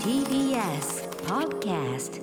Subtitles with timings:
[0.00, 2.20] TBS Podcast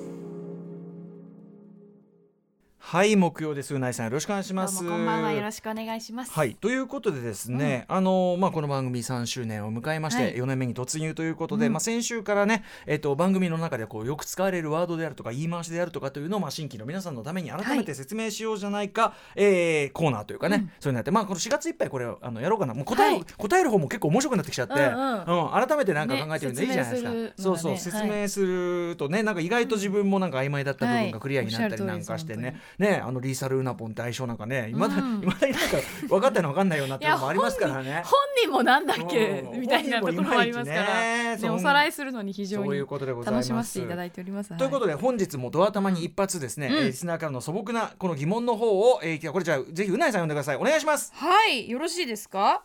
[2.93, 3.73] はい木曜です。
[3.73, 4.87] うないさんよろしくお願いします。
[4.87, 5.31] こんばんは。
[5.31, 6.31] よろしくお願いします。
[6.31, 10.35] はいということでですね、あのまあこの番組3周年を迎えまして、はい。
[10.35, 11.73] 4年目に突入ということで、うん。
[11.73, 22.75] まあ先週からねえっ、と番組の中でこうよく使われるワードであるとか言い回しであるとかというのをまあ新規の皆さんのために改めて説明しようじゃないか、えーコーナーというかね、そういうのやってまあこの4月いっぱいこれをあのやろうかな。
[22.75, 23.25] もう答える、はい。
[23.35, 25.67] 答える方も結構面白くなってきちゃって、うんうん。
[25.67, 38.03] 改めてなんか考えてみるのいいじゃないですか、ねそうそう説明するとねなんか意外と自分もなんか曖昧だった部分がクリアになったりはいなんかしてね、ねあのリーサルウナポンって相性なんかねいまだ,、うん未だになんか分かったの分かんないようになってもありますからね。
[38.05, 44.55] 本人もなんだっけうんみたいなところもありますから、ねおさらいするのに非常に楽しませていただいております。
[44.57, 46.73] ということで、で本日もドア玉に一発ですね、うん。
[46.73, 50.57] えーリスナーからの素朴なこの疑問の方を、えー、これじゃあぜひうないさん呼んでください。
[50.57, 51.11] お願いします。
[51.15, 52.63] はい、よろしいですか？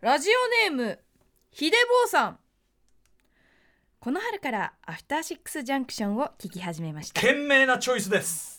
[0.00, 0.30] ラジ
[0.64, 0.98] オネーム
[1.50, 2.38] ひでぼうさん。
[4.00, 7.20] この春からアフターシックスジャンクションを聞き始めました。
[7.20, 8.57] 賢明なチョイスです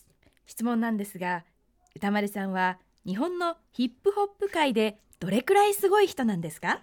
[0.50, 1.46] 質問なんですが
[1.96, 6.82] 歌丸さんは日本のヒップホップ界でどれくらいすごい人なんですか？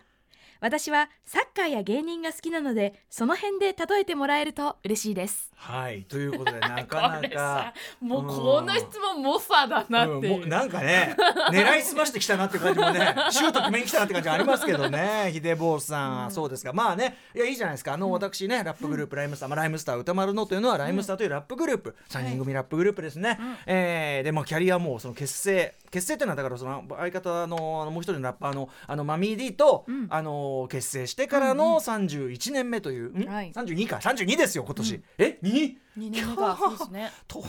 [0.67, 5.53] 私はサッカーや芸人が好きなのでその辺で例えてもらえると嬉しいです。
[5.55, 6.03] はい。
[6.03, 10.21] ということで なかなかもうこの質問モファだう。
[10.21, 11.15] んもうなんかね
[11.53, 16.73] 狙いすましてきたなっていう感じもねシュート決めに来たなって感じありますけどね 秀坊さん、そうですか。
[16.73, 17.93] まあねいやいいじゃないですか。
[17.93, 27.57] あの私ねラップグループライムスター、まあ、ライムスター歌丸のというのはライムスターというラップグループ、3人組ラップグループですね、えーでまあキャリアもその結成結成っていうのはだからその相方の
[27.91, 30.07] もう一人のラッパーのあのマミー D と、うん。
[30.11, 33.29] あの結成してからの31年目という、ん？
[33.29, 33.53] はい。
[33.53, 33.97] 32か。
[33.97, 35.75] 32ですよ今年、え？2?
[35.99, 37.11] 2年目がそうですね。
[37.27, 37.41] と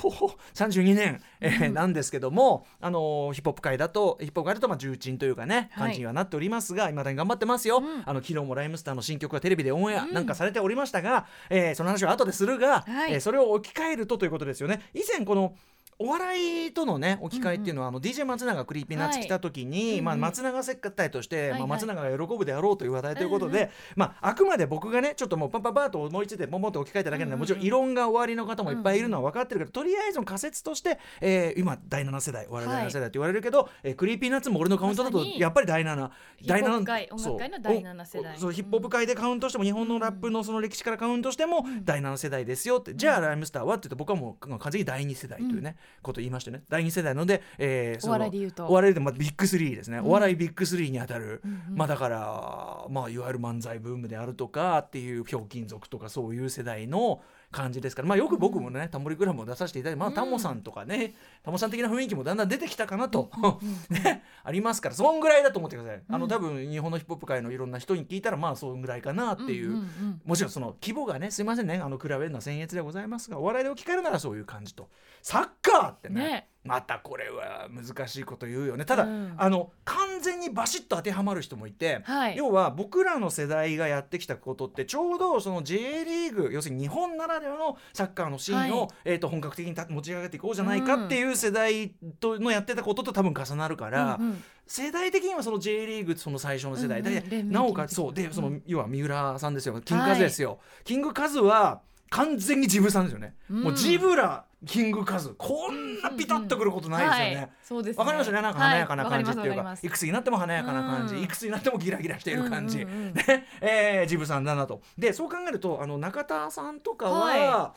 [0.53, 5.87] 32年、えーなんですけども、あのーヒップホップ界だとヒップホップ界だとまあ重鎮というかねはい。
[5.87, 8.03] 感じにはなっておりますが、いまだに頑張ってますよ、うん。
[8.05, 10.13] あの昨日もライムスターの新曲がテレビでオンエアうん。
[10.13, 13.13] なんかされておりましたが、えーその話は後でするが、はい。
[13.13, 14.81] えーそれを置き換えるとということですよね。
[14.93, 15.53] 以前この
[15.99, 20.23] お笑いとのね置き換えっていうのは、あの DJ 松永が Creepy Nuts 来た時に、まあ、はいうん。
[20.23, 21.61] うん松永接待として、まあ、はい。
[21.61, 36.09] はい松永が喜ぶであろうという話題ということで、うんうんまあ、あくまで僕がねちょっともうパンパンパンと思いついてポンポンと置き換えただけなんで、もちろん異論がおありの方もいっぱいいるのは分かってるけど、とりあえずの仮説として、えー今第7世代お笑い第7世代って言われるけど、えー Creepy Nuts も俺のカウントだとやっぱり第7
[36.45, 38.37] 第ヒップホップ界7音楽界の第七世代。
[38.37, 46.63] そうヒップホップ界でカウントしても日本のラップのその歴史からカウントしても第7世代ですよって、じゃあ RHYMESTER はって言うと僕はもう完全に第2世代というね、ことを言いましてね。
[46.69, 48.67] 第2世代なので、えーそのお笑いで言うと。
[48.67, 51.75] お笑いでまあビッグスリーですね、お笑いビッグスリーにあたる、うんうん。
[51.75, 57.21] まあだからまあいわゆる漫才ブームであるとかっていうひょうきん族とかそういう世代の
[57.51, 58.07] 感じですから。
[58.07, 61.13] まあよく僕もね、タモリクラブも出させていただいてまあタモさんとかね、
[61.43, 63.29] タモさん的な雰囲気もだんだん出てきたかなと、
[63.89, 64.95] ねありますから。
[64.95, 69.83] そんぐらいだと思ってください、あの多分日本のヒップホップ界のいろんな人に聞いたらまあそんぐらいかなっていう,、
[70.25, 74.89] もちろんその規模がねすいませんねあの比べるのは僭越でございますがお笑いで置き換えるならそういう感じと。
[75.21, 78.85] サッカーってねねまたこれは難しいこと言うよね。
[78.85, 79.33] ただ、うん。
[79.37, 82.37] あの完全にバシッと当てはまる人もいて、はい。
[82.37, 88.89] 要は僕らの世代がやってきたことってちょうどその J リーグ要するに日本ならではのサッカーのシーンを、はい。
[89.05, 91.89] えー、と本格的にた持ち上げていこうじゃないかっていう世代
[92.19, 94.17] とのやってたことと多分重なるから。
[94.19, 94.43] うんうん。
[94.69, 97.51] 世代的にはその J リーグその最初の世代、うんうん。
[97.51, 98.63] なおかつそうでその、うん。
[98.65, 99.79] 要は三浦さんですよ。
[99.79, 103.63] キングカズですよ、キングカズは完全にジブさんですよね、うん。
[103.63, 105.35] もうジブラキングカズ。
[105.37, 107.49] こんなピタッとくることないですよね、はい。
[107.63, 107.99] そうですね。
[107.99, 108.41] わかりますよね。
[108.41, 111.23] なんか華やかな感じっていうか、はいわかいくつになっても華やかな感じ、うん。
[111.23, 112.97] いくつになってもギラギラしている感じ、うんうん。
[112.97, 113.47] うんね。
[113.61, 114.81] えージブさんだなと。
[114.97, 117.73] でそう考えるとあの中田さんとかは、は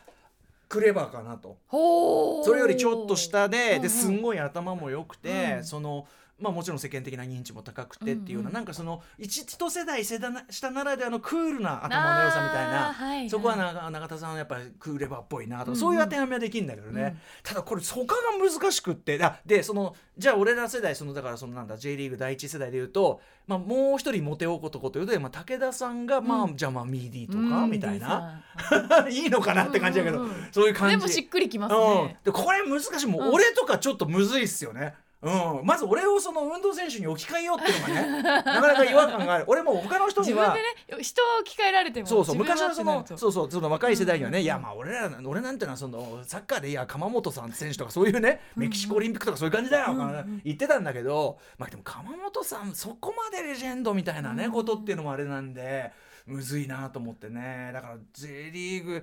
[0.68, 1.58] クレバーかなと。
[1.70, 3.82] それよりちょっと下でうんうん。
[3.82, 5.64] ですんごい頭も良くて、うん。
[5.64, 6.06] その
[6.40, 8.54] まあもちろん世間的な認知も高くてっていうような、うんうん。
[8.54, 15.80] なんかその一一世代世代下ならではのクールな頭の良さみたいな、はいはいそこはな永田さんはやっぱりクーレバーっぽいなとか、うんうん。
[15.80, 17.18] そういう当てはめはできるんだけどね、うん。
[17.42, 26.56] ただこれそこが難しくってあでそのじゃあ俺ら世代そのだからそのなんだ J リーグ第一世代でいうと、まあ、もう一人モテ男というと、まあ、武田さんが、まあうん。
[26.56, 28.42] じゃあまあミーディーとか、うんみたいな。
[29.10, 30.48] いいのかなって感じだけど、うんうんうん。
[30.52, 30.96] そういう感じ。
[30.96, 32.08] でもしっくりきますうん。
[32.08, 33.06] ね、でこれ難しい。
[33.06, 33.34] もううん。
[33.34, 34.80] 俺とかちょっとむずいっすよね。
[34.80, 39.44] うん、まず俺をその運動選手に置き換えようっていうのがね なかなか違和感がある。
[39.48, 55.92] 俺も他の人には自分でね人を置き換えられてもそうそう昔のそのそうそうその若い世代にはね、うんいやまあ俺ら俺なんてのはそのサッカーでいや鎌本さん選手とかそういうねメキシコオリンピックとかそういう感じだよ、うんうん言ってたんだけどまあでも鎌本さんそこまでレジェンドみたいなね、うんことっていうのもあれなんで
[56.26, 57.70] むずいなと思ってね。
[57.72, 59.02] だから J リーグ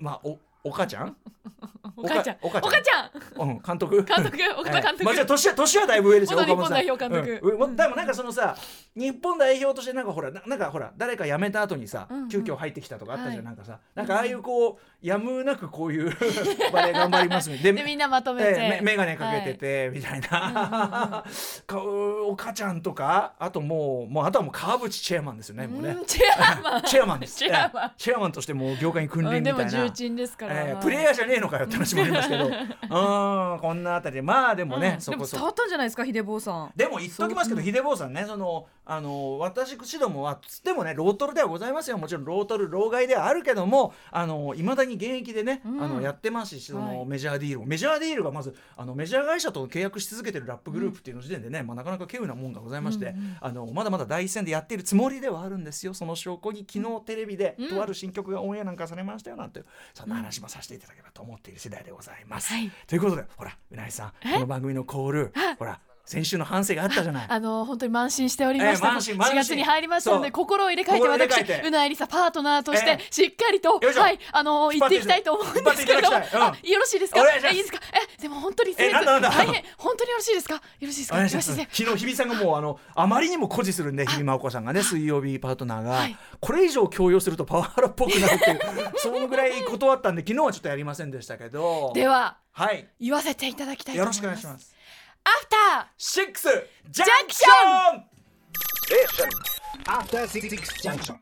[0.00, 1.16] まあお お母ちゃん？
[1.96, 2.36] お母ちゃん。
[2.42, 2.66] お母ちゃん？
[2.66, 3.48] お母ちゃん。
[3.48, 4.02] うん監督？
[4.04, 5.04] 監督岡田監督。
[5.04, 6.66] まあじゃあ年は年はだいぶ上ですよ岡本さん。
[6.66, 7.40] 本代表監督。
[7.42, 7.62] うん。
[7.62, 7.76] うん。
[7.76, 8.56] でもなんかそのさ
[8.94, 13.44] 日本代表としてなんかほらななんかほら誰か辞めた後にさ、急遽入ってきたとかあったじゃん、はい。
[13.44, 16.10] なんかさなんかああいうこうやむなくこういう
[16.72, 17.58] バレー頑張りますね。
[17.58, 21.22] ででみんなまとめて、ええめ眼鏡かけてて、みたいな、
[21.66, 25.90] かお母ちゃんとかあともうもうあとはもう川淵チェアマンですよねもうね。
[25.90, 26.82] うんチェアマン。
[26.82, 27.36] チェアマンです。
[27.38, 27.84] チェアマン。
[27.84, 29.78] ええチェアマンとしてもう業界に君臨うんでみたいな。
[29.78, 32.46] も重鎮ですから、えープレイヤーじゃねえのかよって話もありますけど。
[32.46, 34.22] うんこんなあたりで。
[34.22, 35.38] まあでもね、うんそこそこ。
[35.38, 36.72] 伝わったんじゃないですか秀坊さん。
[36.74, 41.98] でも言っときますけど、秀坊さんねそのあの私口どもはつってもねロートルではございますよ。
[41.98, 45.82] もちろんロートル老害ではあるけどもあの未だに現役でね、うん。
[45.82, 47.06] あのやってますしその、はい。
[47.06, 47.66] メジャーディールも。
[47.66, 55.94] メジャーディールがまずあのメジャー会社と契約し続けてるラップグループっていうの時点でね、まあ、なかなか稀有なもんがございまして、うんうんあのまだまだ第一線でやっているつもりではあるんですよ。
[55.94, 57.68] その証拠に昨日テレビで、うん。
[57.68, 59.62] とある新曲がオンエアなんかされましたよなんて
[59.94, 62.52] そんな話もさせていただければと思っている次第でございます。
[62.52, 62.70] はい。
[62.86, 64.34] ということでほらうなぎさんえ？
[64.34, 67.26] この番組のコールはいほら先週の反省があったじゃない。
[67.28, 69.32] あの本当に慢心しておりました、ええ慢心慢心。
[69.32, 73.06] 4月に入りましたので心を入れ替えて私うなえりさパートナーとしてええ。
[73.12, 76.20] しっかりとはいあの言っていきたいと思うんですけれどよ
[76.80, 77.20] ろしいですか？
[77.20, 77.78] えいいですか？
[77.92, 79.04] えでも本当に大変。
[79.76, 80.54] 本当によろしいですか？
[80.54, 81.16] よろしいですか？
[81.18, 81.68] よろしいですね。
[81.70, 86.16] 昨日日比さんがもうあのあまりにも誇示するんで日比真央子さんがね水曜日パートナーが、はい。
[86.40, 88.60] これ以上強要するとパワハラっぽくなるっていう
[88.96, 91.92] そのぐらい断ったんで昨日はちょっとやりませんでしたけど。
[91.94, 92.88] でははい。
[93.00, 94.16] 言わせていただきたいとよろ思います。
[94.16, 94.77] しくお願いします
[95.28, 96.48] アフタシックス
[96.90, 99.30] ジャンクシャンクション
[99.84, 100.48] After Six
[100.82, 101.16] Junction.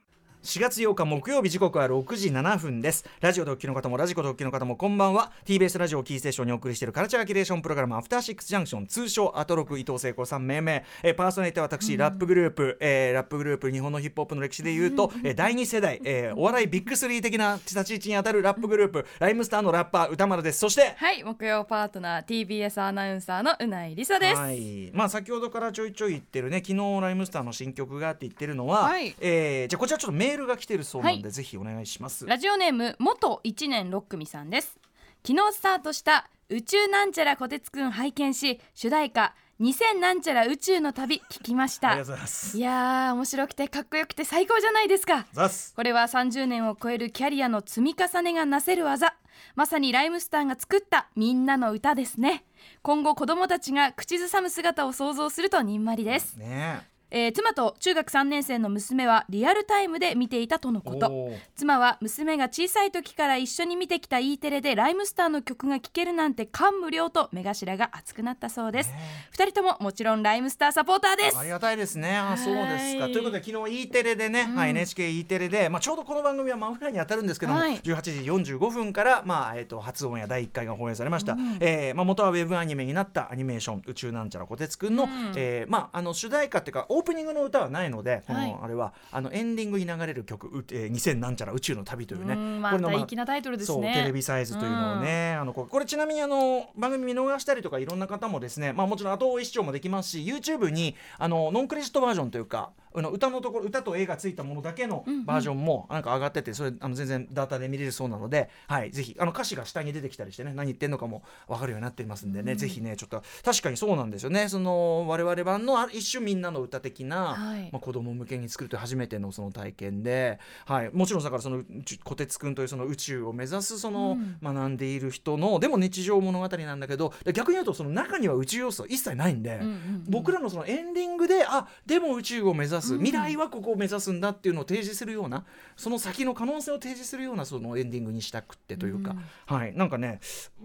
[0.46, 3.04] 4月8日木曜日時刻は6時7分です。
[3.20, 5.32] ラジオ同期の方もラジコ同期の方もこんばんは。
[5.44, 19.04] TBS ラジオをキーステーションにお送りしているカルチャーキュレーションプログラムアフターシックスジャンクション通称アトロク伊藤聖子さん命名、えーパーソナリティは私、ラップグループ、えーラップグループ日本のヒップホップの歴史でいうと、えー第2世代、えーお笑いビッグスリー的な立ち位置にあたるラップグループ。
[19.18, 20.60] ライムスターのラッパー歌丸です。
[20.60, 29.12] そしてはい木曜パートナー TBS アナウンサーのうないりさです、はい、まあ先ほどからちょいちょい言ってるね昨日ライムスターの新曲がって言ってるのは、はい。
[29.20, 32.26] えーじゃあこちらちょっとメールが来てるそうなんで、ぜひお願いします。
[32.26, 34.78] ラジオネーム元一年6組さんです。
[35.26, 41.92] 昨日スタートした宇宙なんちゃらこてつくん拝見し主題歌2000なんちゃら宇宙の旅聞きました。
[41.92, 42.56] ありがとうございます。
[42.58, 45.26] いやー面白くてかっこよくて最高じゃないですか。
[45.74, 49.16] これは30年を超えるキャリアの積み重ねがなせる技。
[49.54, 52.44] まさにライムスターが作ったみんなの歌ですね。
[52.82, 60.88] 今後子供たちが口ずさむ姿を想像するとにんまりです、ねえー妻と中学3年生の娘はリアルタイムで見ていたとのえ。
[60.88, 61.30] こと。
[61.54, 68.96] 妻は娘が小さい時から一緒に見てきた E テレでライムスターの曲が聴けるなんて感無量と目頭が熱くなったそうです、ね
[69.30, 71.38] 二人とももちろんライムスターサポーターです。
[71.38, 72.16] ありがたいですね。
[72.16, 73.04] あ、そうですか。
[73.04, 77.78] はいということで昨日 E テレでね、はい NHK E テレで、まあちょうどこの番組は真裏に当たるんですけども、はい。
[77.80, 78.10] 18時
[78.54, 81.36] 45分からまあえっ、と初オンエア第1回が放映されました。
[81.60, 85.32] えーまあ元はウェブアニメになったアニメーション宇宙なんちゃらこてつくんの、ん。
[85.36, 88.50] えーまああの主題歌っていうかオープニングの歌はないので、こはい。
[88.50, 114.48] のあれはあのエンディングに流れる曲、うえー2000なんちゃら宇宙の旅というね、これのた粋なタイトルですそうねテレビサイズというのをね、あのここれちなみにあの番組見逃したりとかいろんな方もですねまあもちろん後追い視聴もできますし YouTube にあのノンクレジットバージョンというかあの歌のところ歌と絵がついたものだけのバージョンもなんか上がっててそれあの全然ダータで見れるそうなので、はい、ぜひあの歌詞が下に出てきたりしてね何言ってんのかも分かるようになっていますんでね、ぜひねちょっと確かにそうなんですよね。
[114.48, 117.68] その我々版のあ一種みんなの歌的な、はい。
[117.72, 130.04] まあ、子供向けに作るという初めてのその体験で、はい、もちろんだからそのちこてつくんというその宇宙を目指すその学んでいる人のでも日常物語なんだけど逆に言うとその中には宇宙要素は一切ないんで、うんうん。
[130.08, 135.44] 僕らのそのエンディングであでも宇宙を目指す未来はここを目指すんだっていうのを提示するような
[135.76, 139.16] その先の可能性を提示するようなそのエンディングにしたくってというか、
[139.46, 139.74] はい。
[139.74, 140.20] なんかね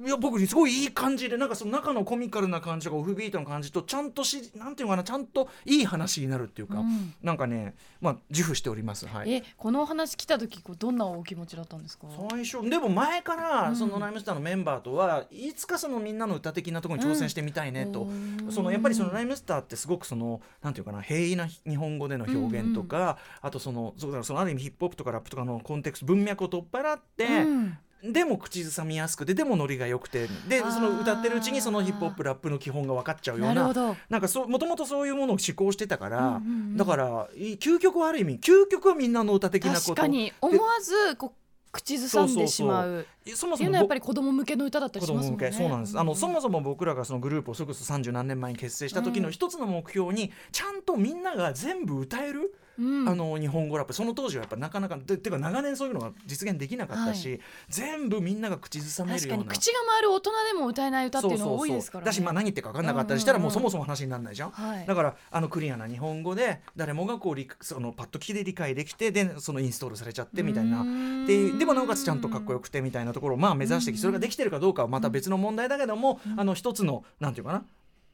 [0.06, 7.14] いや僕すごいいい感じでなんかその中のコミカルな感じとかオフビートの感じとちゃんとしなんていうのかなちゃんといい話になるっていうか、うん。
[7.24, 9.08] なんかねまあ自負しております。
[9.08, 9.34] はい。
[9.34, 12.08] えこのお話来た時こうどんなお気持ちだったんですか？
[12.30, 27.78] 最初でも前からそのライムスターのメンバーとはいつかそのみんなの歌的なところに挑戦してみたいねと、うんそのやっぱりそのライムスターってすごくそのなんていうかな平易な日本語での表現とか、あとそのそうだそのある意味ヒップホップとかラップとかのコンテクスト文脈を取っ払って、うん。
[28.04, 33.72] でも口ずさみやすくてでもノリが良くてでその歌ってるうちにそのヒップホップラップの基本が分かっちゃうような
[34.10, 36.78] なんかそうもともとそういうものを思考してたから、うんうんうん。
[36.78, 39.88] だからい究極はある意味究極はみんなの歌的なこと。
[39.90, 40.34] 確かに。
[40.42, 41.41] 思わずこう
[41.72, 43.06] 口ずさんでしまう。
[43.36, 45.50] そもそもやっぱり子供向けの歌だったりしますもんね。
[45.50, 45.56] け。
[45.56, 53.10] そうなんです、あのそももそも僕らがそのグループをそれこそ30何年前に結成した時の一つの目標にちゃんとみんなが全部歌えるうん。
[53.10, 53.94] あの日本語ラップ。
[53.94, 59.46] その当時はやっぱなかなかでてか長年そういうのが実現できなかったし、は全部みんなが口ずさめる確ような。
[59.46, 62.06] かに口が回る大人でも歌えない歌っていうのが多いですからね。
[62.06, 64.86] だし、まあ、何言ってるか分かんなかったりしたら、もうそもそも話にならないじゃん、はい。
[64.86, 70.86] だからあのクリアな日本語で誰もがこう理そのパッと聞きで理解できてでそのインストールされちゃってみたいな。
[71.28, 77.64] ででもなおかつちゃんとかっこよくてみたいなところをまあ目指してきてそれができてるかどうかはまた別の問題だけども、あの一つのなんていうかな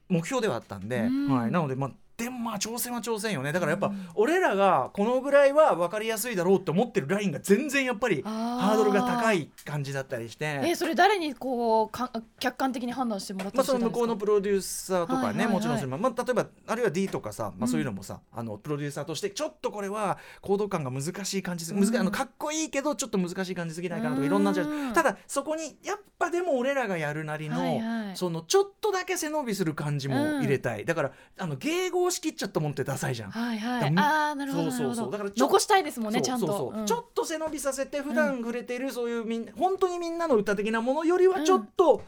[0.09, 1.29] 目標ではあったんで、うん。
[1.29, 3.53] はい、なのでまあでもまあ挑戦は挑戦よね。
[3.53, 10.61] だからやっぱ俺らがこのぐらいは分かりやすいだろうって思ってるラインが全然やっぱりハードルが高い感じだったりして。
[10.65, 13.77] えそれ誰にこうか客観的に判断してもらったんですか？
[13.77, 15.53] の向こうのプロデューサーとかね、はいはいはい。
[15.53, 24.93] もちろんそれも、まあ、例えばあるいは D とかさ、まあ、そういうのもさ、あのプロデューサーとしてちょっとこれは行動感が難しい感じす、難しいあのかっこいいけどちょっと難しい感じすぎないかなとかいろんなジャッジうん。
[24.93, 28.17] ただそこにやっぱでも俺らがやるなりの、はいはい。
[28.17, 33.31] そのちょっとだけ背伸びする感じも入れたい、だからあの迎合しきっちゃったもんってダサいじゃん。
[33.31, 33.95] はいはい。
[33.95, 36.47] だああなるほどそうそうだから残したいですもんねちゃんと。
[36.47, 36.85] そうん。
[36.85, 42.01] ちょっと背伸びさせて普段触れてるそういうみんな本当にみんなの歌的なものよりはちょっと、うん、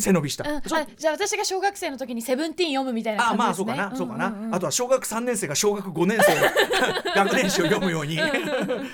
[0.00, 3.74] 背伸びした、うん、じゃあ私が小学生の時にセブンティーン読むみたいなあ感じですね。
[3.76, 4.54] まあそうかな、そうかな、んんん。
[4.54, 6.42] あとは小学3年生が小学5年生の
[7.24, 8.18] 学年誌を読むように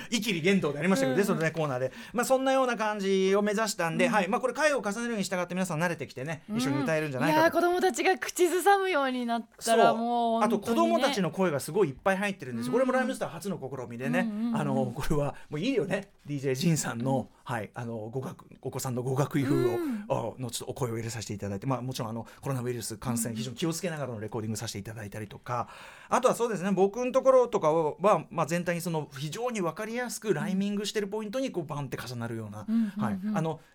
[0.09, 1.91] イキリ言動でありましたけどね、そのねコーナーで。
[2.13, 4.29] まあそんなような感じを目指したんで、はい。
[4.29, 7.43] まあこれ回を重ねるに従って皆さん慣れてきてね、一緒に歌えるんじゃないかと。
[7.43, 16.09] やー子供たちが口ずさむようになったらもうあと子供たちのの声がすごいいっぱい入ってるんですよ、これもライムスター初の試みでね、うんうんうんあのこれはもういいよね。
[16.27, 19.77] DJ ジンさんの,、はい、あの語学お子さんの語学風を、
[20.09, 25.67] あのちょっとお声を入れさせていただいて、まあ、もちろんあのコロナウイルス感染非常に気をつけながらのレコーディングさせていただいたりとか。
[26.09, 32.65] あとはそうですね僕のところとかは、まあ、全体にその非常に分かりやすくライミングしてるポイントにこうバンって重なるような、
[33.03, 33.59] はい、あの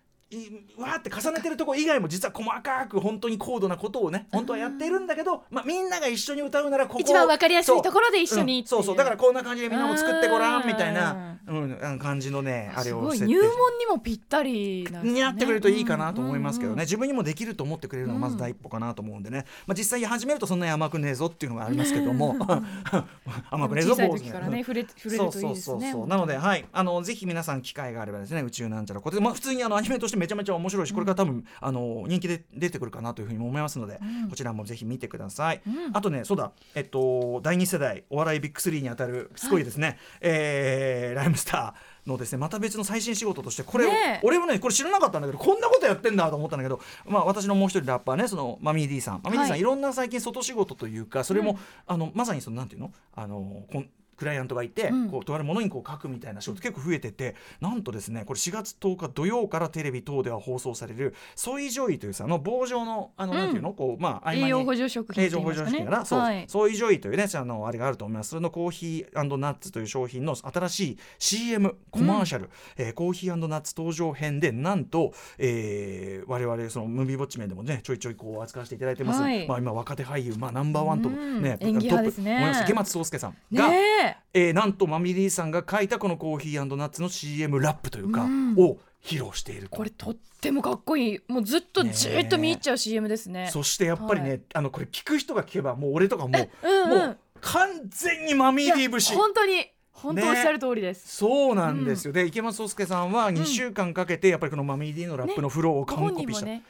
[0.77, 8.97] わーって重ねてるとこ以外も実は細かく本当に高度なことをね本当はやっているんだけど、まあ、みんなが一緒に歌うならここ一番わかりやすいところで一緒にそう,、うそうそう。
[8.97, 15.11] だからこんな感じでみんなも作ってごらんみたいなう、うん、感じのねあれすを入門にもぴったりなね。
[15.11, 16.79] にやってくれるといいかなと思いますけどね、うん。
[16.79, 22.35] うん自分にもできると思ってくれるのがまず第一歩かなと思うんでね、まあ、実際始めるとそんなに甘くねえぞっていうのがありますけども。
[23.49, 26.07] 甘くねえぞ小さいからね触れ触れるといいですそうそうねそうそう。
[26.07, 33.99] なので、はい、あのぜひ皆さん機会があればですね宇宙なんちゃらこれで、まあ、普通にあのアニメとしてめちゃめちゃ面白いしこれから多分、あの人気で出てくるかなというふうにも思いますので、
[34.29, 35.61] こちらもぜひ見てください、
[35.93, 36.51] あとねそうだ。
[36.75, 43.89] えっと第二世代お笑いビッグスリーにあたるすごいですね、えーライムスターのですねまた別の最新仕事としてこれを、
[44.23, 49.21] 俺もねこれ知らなかったんだけどこんなことやってんだと思ったんだけど、まあ、私のもう一人ラッパーねそのマミー D さん。
[49.23, 49.59] マミー D さん、はい。
[49.59, 52.91] い、ろんな最近外仕事というかそれも、あのまさにそのなんていうの？
[53.15, 53.89] あのこん
[54.21, 55.09] クライアントがいて、うん。
[55.09, 63.37] こうとあるものにこう書くみたいな仕事結構増えててなんとですねこれ4月10日土曜からテレビ等では放送される「SOYJOY 」というさあの棒状のあの、うん。
[63.39, 63.73] なんていうの？
[63.73, 66.45] こうまあ栄養補助食品栄養補助品かな、そう、はい。
[66.47, 68.29] SOYJOY というねあのあれがあると思います。
[68.29, 79.47] それのコーヒーナッツという商品の新しい CM コマーシャル、えーコーヒーナッツ登場編でなんと、えー我々そのムービーウォッチメンでもねちょいちょいこう扱わせていただいてます、はい。
[79.47, 81.41] まあ今若手俳優まあナンバーワンとうん。
[81.41, 82.31] ね、演技派ですね。
[82.31, 88.55] トップ思います池松壮亮さんが、ねえーなんと Mummy-D さんが書いたこのコーヒーナッツの CM ラップというか、うん。
[88.57, 89.69] を披露していると。
[89.69, 91.19] これとってもかっこいい。
[91.27, 93.49] もうずっとじーっと見入っちゃう CM ですね。
[93.51, 94.41] そしてやっぱりね、はい。
[94.55, 96.97] あのこれ聞く人が聞けばもう俺とかもう, うんうん。
[96.99, 106.61] もう完全にマミーディー節本当に本当おっしゃる通りです、そうなんですよ、で池松壮亮さんは2週間かけてやっぱりこのマミーディーのラップのフローをご完コピした、ねうん、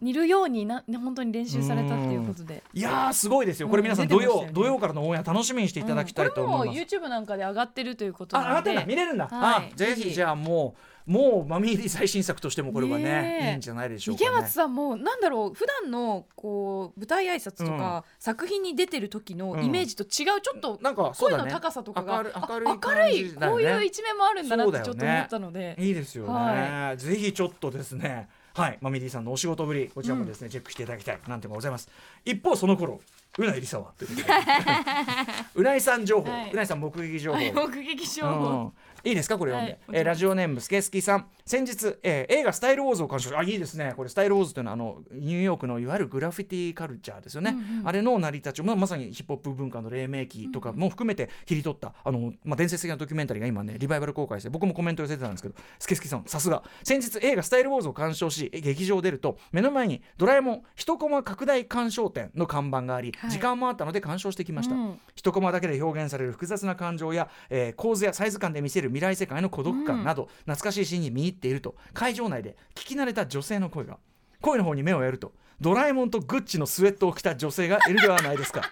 [0.00, 2.62] 似るようになね本当に練習されたっていうことで。
[2.74, 3.68] いやーすごいですよ。
[3.68, 4.50] これ皆さんうん土曜、ね。
[4.52, 6.86] 土曜からのオンエア楽しみにしていただきたいと思います、うん。
[6.86, 8.96] これも YouTube なんかで上がってるということあ、上がってなのでんだ。
[8.96, 9.28] 見れるんだ。
[9.28, 9.70] はい。
[9.72, 10.02] あ、ぜぜひ。
[10.08, 14.30] ひじゃあもうもうマミー最新作としてもこれはねいいんじゃないでしょうかね。
[14.30, 21.12] 池松さんもなんだろう普段のこう舞台挨拶とか、作品に出てる時のイメージと違うちょっとなんか。
[21.18, 23.30] 声の高さとかが、明るあ明るいね。
[23.40, 28.28] こういう一面もあるんだなってちょっと思ったので、いいですよね、はぜひちょっとですね
[28.60, 28.78] はい。
[28.80, 31.18] マミーディさんのお仕事ぶりこちらもですね、チェックしていただきたい。
[31.28, 31.88] なんていうのがございます。
[32.24, 33.00] 一方その頃
[33.38, 33.92] うないりさは？
[35.54, 36.50] うないさん情報、はい。
[36.52, 38.72] うないさん目撃情報、はい目撃情報、
[39.04, 39.08] うん。
[39.08, 39.38] いいですか？
[39.38, 43.92] これ読んで、はいえーラジオネームスケスキさん先日、えー映画「スタイルウォーズ」を鑑賞あいいですね。
[43.96, 56.62] これスタイルウォーズというのはあのニューヨークのいわゆるグラフィティカルチャーですよね、うんうんあれの成り立ちを、まあ、まさにヒップホップ文化の黎明期とかも含めて切り取ったあの、まあ、伝説的なドキュメンタリーが今ねリバイバル公開して僕もコメント寄せてたんですけどスケスキさんさすが。
[56.84, 63.30] 先日映画「スタイルウォーズ」を鑑賞しえ劇場を出ると目の前に「ドラえもん一コマ拡大鑑賞展」の看板があり、はい。
[63.30, 65.00] 時間もあったので鑑賞してきました、うん。
[65.16, 71.76] 一コマだけで表現される複雑な感情や、えー構図やサイズ感で見せる未来世界の孤独感など、懐かしいシーンに見入っていると。
[71.92, 73.98] 会場内で聞き慣れた女性の声が。
[74.40, 78.62] 声の方に目をやるとドラえもんとグッチのスウェットを着た女性がいるではないですか。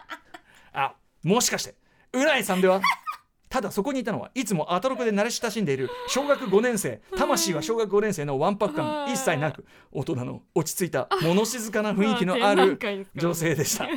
[0.73, 1.75] あもしかして
[2.15, 2.81] うないさんでは？
[3.51, 12.79] ただそこにいたのはいつもアトロクで慣れ親しんでいる小学5年生魂は小学5年生のわんぱく感一切なく大人の落ち着いた物静かな雰囲気のある
[13.15, 13.89] 女性でした。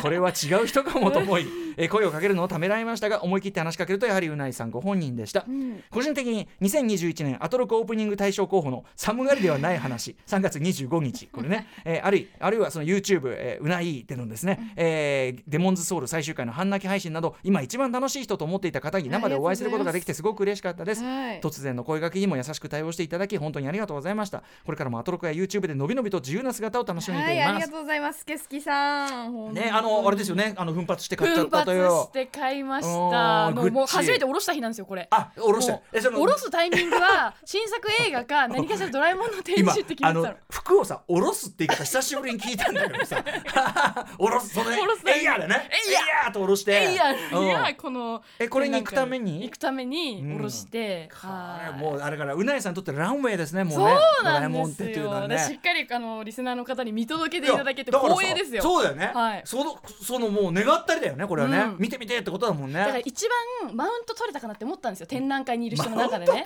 [0.00, 5.46] これは違う人かもと思いえ声をかけるのをためらいましたが思い切って話しかけるとやはりうないさんご本人でした、
[5.90, 10.16] 個人的に2021年アトロクオープニング大賞候補の寒がりではない話。
[10.26, 20.24] 3月25日これね、えーあるいあるいはその YouTube、えーうないでのですね、えーデモンズソウル最終回の半泣き配信など今一番楽しい人と思っていた方に生でお会いすることができてす。
[20.24, 21.40] ごく嬉しかったです、はい。
[21.40, 24.42] 突然の声掛けにも優しく対応していただき本当にありがとうございました。
[24.64, 28.24] これからもアトロクや YouTube でのびのびと自由な姿を楽しみにはい、しています、ありがとうございます。
[28.24, 29.52] けすきさん。
[29.52, 30.54] ねあのあれですよね。
[30.56, 33.46] あの奮発して買っちゃったというして買いました。
[33.46, 33.74] あのグッチ。
[33.74, 35.06] もう初めて下ろした日なんですよこれ。
[35.10, 43.24] あ下ろしてもうえその下ろすタイミングは新作映画か何かしらドラえもんの展今示って決めあのてたの服をさ下ろすって言い方久しぶりに聞いたんだけどさ。
[44.18, 45.68] 下ろすそのね下ろすえいやだね。
[45.70, 46.32] えいや。
[46.32, 46.72] と下ろして。
[46.72, 47.46] えいやうん。
[47.46, 49.42] いやこのえこれに行くために？
[49.42, 51.72] 行くために下ろして、こはい。
[51.72, 53.84] れもうあれからうなえさんにとってランウェイですねもうね。
[53.84, 55.36] そうドラえなんでもんってっていうすよ、ね。
[55.36, 58.62] でしっかりあのリスナーの方に見届けていただけて光栄ですよ。
[58.62, 59.42] そうだよね、はい。
[59.44, 61.76] そのそのもう願ったりだよねこれはね、うん。
[61.78, 62.80] 見てみてってことだもんね。
[62.80, 63.28] だから一
[63.62, 65.06] 番マウント取れたかなって思ったんですよ。
[65.06, 66.44] 展覧会にいる人の中でね。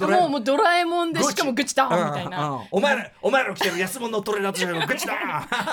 [0.00, 5.14] もうもうドラえもんでしかもグチだみたいな、お前らお前らの着てる安物のトレーナーとしてるグッチだ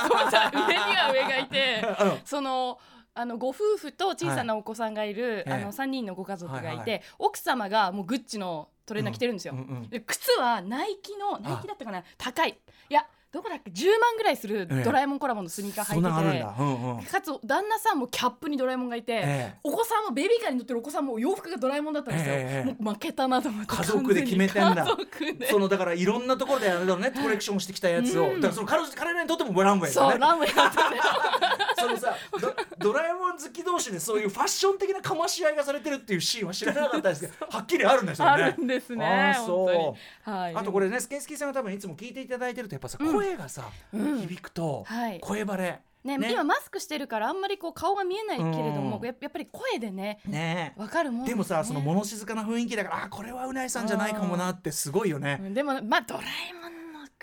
[0.09, 2.19] そうさ上には上がいて、うん。
[2.25, 2.79] その
[3.13, 9.55] あのご夫婦と小さなお子さんがいる、はいあの3人のご家族がいて、奥様がもうグッチのトレーナー着てるんですよ、
[9.89, 12.03] で靴はナイキのナイキだったかな？
[12.17, 12.57] 高い。
[12.89, 14.83] いやどこだっけ？10万ぐらいするええ。
[14.83, 16.55] ドラえもんコラボのスニーカー履いてて、んだ。
[16.57, 17.03] うんうん。
[17.03, 19.55] かつ旦那さんもキャップにドラえもんがいて、ええ。
[19.63, 23.75] お子さんもベビーカーに乗ってるお子さんも洋服がドラえもんだったんですよ、ええもう負けたなと思って。
[23.75, 24.87] 家族で決めてんだ。
[25.49, 30.11] そのだからいろんなところであれだろうねコレクションしてきたやつを、だからその彼女彼らにとってもランウェイだね。
[30.11, 30.97] そうランウェイだったね。
[31.79, 32.15] そのさ
[32.79, 38.31] ドドラえもん好き同士でそういうファッション的なかまし合いがされてるっていうシーンは知らなかったですけどはっきりあるんですよね。
[38.31, 39.65] あるんですねあーそう。
[39.65, 39.73] 本当
[40.31, 40.37] に。
[40.37, 40.55] はい。
[40.55, 45.19] あとこれねスケンスキーさんが多分いつも聞いていただいてるとやっぱさ、声がさ、響くと、はい。
[45.19, 45.81] 声バレ。
[46.03, 50.73] ね今マスクしてるからあんまりこう顔が見えないけれどもうんややっぱり声でねね。
[50.77, 55.37] わかるもんでもさねその物静かな雰囲気だからあこれはうないさんじゃないかもなってすごいよね。
[55.41, 56.76] うんでもまあドラえもんの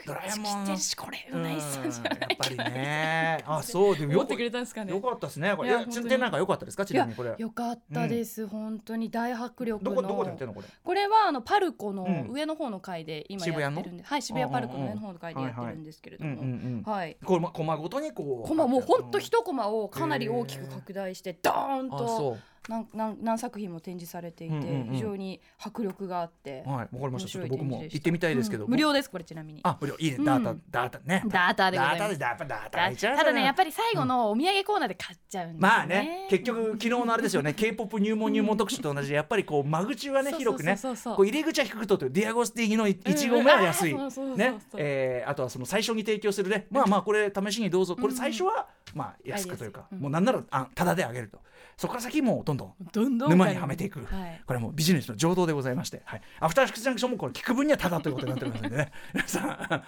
[0.06, 3.44] ドラえ口もん着てるしこれうないさんじゃないやっぱりね。
[3.46, 4.50] あそうでもよってくれ。
[4.50, 4.62] たん。
[4.62, 5.54] ですかねよかったですね。
[5.56, 5.68] これ。
[5.68, 6.84] いやいや本当に展覧会良かったですか？
[6.86, 7.34] ちなみにこれ。
[7.36, 9.10] よかったです、本当に。
[9.10, 9.90] 大迫力の。
[9.90, 10.66] どこどこでやってんのこれ？
[10.82, 12.30] これはあのパルコのうん。
[12.30, 17.16] 上の方の階で今やってるんで、はい渋谷パルコの上の方の階でやってるんですけれども、はい。
[17.24, 24.94] こまコマごとにこうコマもう本当一コマをかなり大きく拡大してドーンあとそ何何何作品も展示されていて、うんうんうん。
[24.94, 27.28] 非常に迫力があって、うはいわかりました。
[27.30, 29.60] ちょっと僕も行ってみたいですけど、うん無料ですこれちなみに。
[29.62, 29.94] あ無料。
[29.98, 30.16] いいね。
[30.16, 30.24] うん。
[30.24, 31.22] ダータ、ダータね。
[31.26, 32.18] ダータでございます。
[32.18, 35.60] ダータでダータダただねやっぱり最後のお土産コーナーで買っちゃうんですね。
[35.60, 37.54] まあね結局昨日のあれですよね。
[37.54, 43.94] K-POP 入門入門特集と同じでやっぱりこう 間口はね広くねこう入り口は低くとってディアゴスティーニの1合目は安い。
[43.94, 44.54] ね。
[44.76, 46.66] えーあとはその最初に提供するね。
[46.70, 47.96] まあまあこれ試しにどうぞ。
[47.96, 50.00] これ最初はまあ安くというかうん。
[50.00, 51.38] もうなんならあタダであげると
[51.76, 54.40] そこから先もうどんどんどんどん沼にはめていく、はい。
[54.46, 58.92] これはもうビジネスの情動でございまして、はい、アフターシックスジャンクションもこれ聞く分にはただということになっておりますのでね。
[59.14, 59.84] 皆さん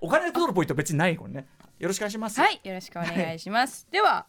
[0.00, 1.46] お金で取るポイントは別にないこれね。
[1.78, 2.40] よろしくお願いします。
[2.40, 3.86] はい、よろしくお願いします。
[3.90, 4.26] では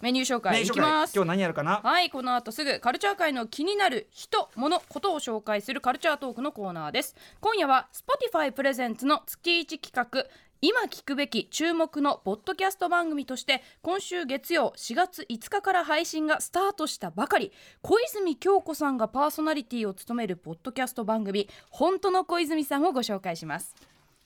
[0.00, 1.14] メニュー紹介いきます。
[1.14, 1.80] 今日何やるかな？
[1.80, 7.14] はい、この後すぐカルチャー界の気になる人、物、ことを紹介するカルチャートークのコーナーです。
[7.40, 10.26] 今夜は Spotify プレゼンツの月1企画。
[10.64, 17.50] 今聞くべき注目のポッドキャスト番組として今週月曜4月5日から配信がスタートしたばかり。
[17.82, 23.74] 小泉京子さんがパーソナリティを務めるポッドキャスト番組「本当の小泉さん」をご紹介します。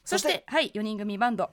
[0.04, 1.48] そしてはい4人組バンド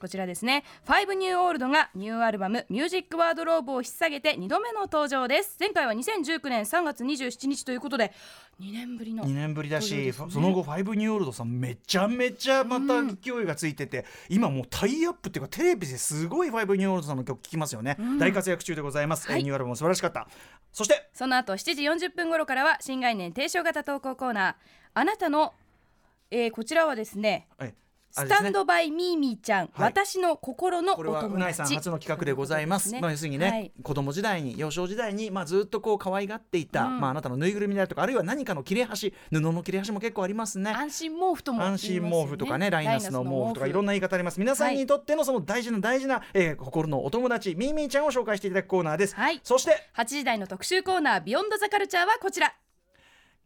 [0.00, 5.56] こちらですね「ファイブニューオールドがニューアルバム「ミュージックワードローブ」を引っ提げて2度目の登場です。
[5.60, 8.12] 前回は2019年3月27日ということで
[8.60, 10.12] 2年ぶりの2年ぶりだし、ね。
[10.12, 19.42] その後ファイブニューオールドさんめちゃめちゃまた勢いがついてて、今もうタイアップっていうかテレビですごいファイブニューオールドさんの曲聴きますよね、大活躍中でございます、はい。
[19.42, 20.26] ニューアルバムも素晴らしかった。
[20.72, 24.54] そしてその後7時40分頃からは新概念提唱型投稿コーナー。
[24.94, 25.54] あなたの、
[26.30, 27.72] えーこちらはですねはいあ
[28.10, 29.70] スタンドバイミーミーちゃん、はい。
[29.88, 32.92] 私の心のおこれは友うないさん達初の企画でございます。
[33.00, 33.72] まあ要するにね、はい。
[33.82, 37.00] 子供時代に幼少時代にまあずっとこう可愛がっていた、うん。
[37.00, 40.70] まああなたのぬいぐるみであるとかあるいは何かの切れ端布の切れ端も結構ありますね。
[40.70, 43.66] 安心毛布とも言いま安すよ心毛布とかねライナスの毛布とか。
[43.66, 44.40] いろんな言い方あります。
[44.40, 49.40] 皆さんにとってのその大事な大事な、えー心のお友達ミーミーちゃんを紹介していただくコーナーです、はい。
[49.42, 52.54] そして8時台の特集コーナービヨンドザカルチャーはこちら。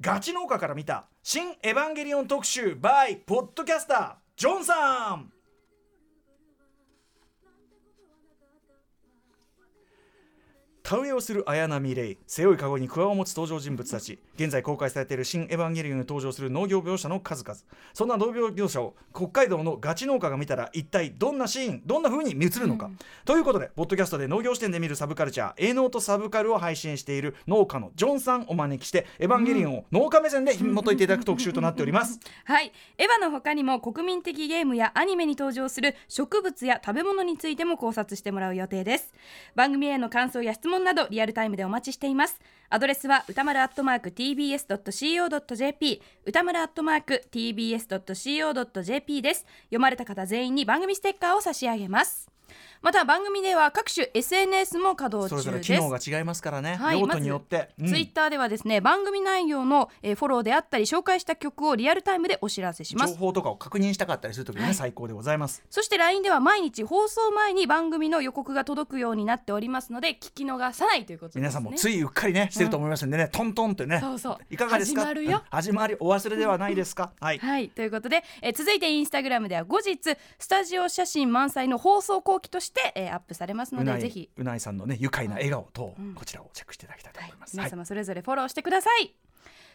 [0.00, 5.33] ガチ農家から見た新エヴァンゲリオン特集 by ポッドキャスタージョンさん。
[10.86, 14.18] 田植えをする綾波レイ背負いカゴに桑を持つ登場人物たち。
[14.36, 17.58] 現在公開されている「新エヴァンゲリオン」に登場する農業描写の数々。
[17.94, 22.90] そんな農業描写を北海道のガチ農家が見たら一体どんなシーンどんな風に映るのか、
[23.24, 32.20] ということでポッドキャストで農業視点で見るサブカルチャー「営農とサブカル」を配信している農家のジョンさんをお招きして「エヴァンゲリオン」を農家目線で紐解いていただく特集となっております。
[32.44, 32.70] はい。
[32.98, 39.14] エヴァの他にも国民的ゲームやアニメに登場する植物や食べ物についても考察してもらう予定です。
[39.54, 42.40] 番組への感想や質問などリアルタイムでお待ちしています。
[42.70, 49.46] アドレスは歌丸アットマーク tbs.co.jp 歌丸アットマーク tbs.co.jp です。
[49.64, 52.33] 読まれた方全員に番組ステッカーを差し上げます。
[52.82, 57.88] また番組では各種 SNS も稼働それぞれ中です機能が違いますからね、はい用途によって、うん。
[57.88, 63.14] ツイッターではですね番組内容の、えーフォローであったり紹介した曲をリアルタイムでお知らせします。
[63.14, 65.62] 情報とかを確認したかったりするときにね、最高でございます。
[65.70, 71.40] そして LINE では毎日放送前に番組の予告が届くようになっておりますので聞き逃さないということですね。
[71.42, 73.98] 皆さんもついうっかりねしてると思いますんでね、トントンってね。
[74.00, 74.38] そうそう。
[74.50, 75.00] いかがですか？
[75.00, 75.42] 始まるよ。
[75.50, 77.12] 始まりお忘れではないですか？
[77.20, 77.38] はい。
[77.38, 77.68] はい。
[77.70, 79.98] ということで、えー続いてインスタグラムでは後日
[80.38, 84.20] スタジオ写真満載の放送後期として、えーアップされますのでぜひ。
[84.20, 87.66] いうないさんのね愉快な笑顔と、こちらをチェックしていただきたいと思います、はい。
[87.66, 89.14] 皆様それぞれフォローしてください、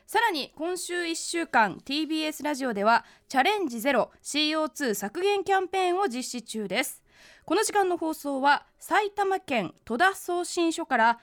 [0.06, 7.04] さらに今週1週間 TBS ラジオではチャレンジゼロ CO2 削減キャンペーンを実施中です。
[7.46, 11.20] この時間の放送は埼玉県戸田送信所から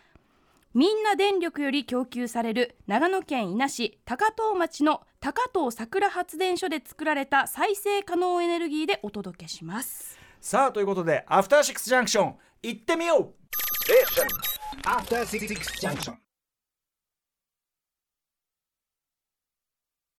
[0.75, 10.16] みんな電力より供給される長野県伊那市高遠町の高遠桜発電所で作られた再生可能エネルギーでお届けします
[10.47, 13.35] さあということでアフターシックスジャンクション行ってみよう。
[13.91, 14.05] え
[14.89, 16.19] アフターシックスジャンクション